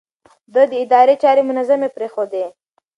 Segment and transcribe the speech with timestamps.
[0.53, 2.45] ده د ادارې چارې منظمې پرېښودې.